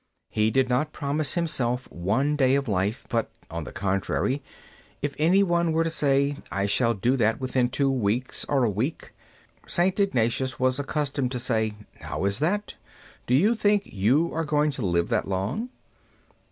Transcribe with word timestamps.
He 0.31 0.49
did 0.49 0.67
not 0.67 0.93
promise 0.93 1.35
himself 1.35 1.87
one 1.91 2.35
day 2.35 2.55
of 2.55 2.67
life, 2.67 3.05
but, 3.07 3.29
on 3.51 3.65
the 3.65 3.71
contrary, 3.71 4.41
if 5.03 5.13
any 5.19 5.43
one 5.43 5.73
were 5.73 5.83
to 5.83 5.91
say, 5.91 6.37
"I 6.51 6.65
shall 6.65 6.95
do 6.95 7.15
that 7.17 7.39
within 7.39 7.69
two 7.69 7.91
weeks 7.91 8.43
or 8.45 8.63
a 8.63 8.69
week," 8.71 9.11
St. 9.67 9.99
Ignatius 9.99 10.59
was 10.59 10.79
accustomed 10.79 11.31
to 11.33 11.39
say: 11.39 11.73
"How 11.99 12.25
is 12.25 12.39
that? 12.39 12.77
Do 13.27 13.35
you 13.35 13.53
think 13.53 13.83
you 13.85 14.33
are 14.33 14.43
going 14.43 14.71
to 14.71 14.81
live 14.83 15.09
that 15.09 15.27
long?" 15.27 15.69